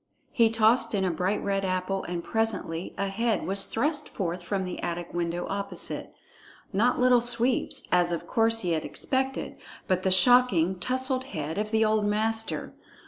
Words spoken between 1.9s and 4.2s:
and presently a head was thrust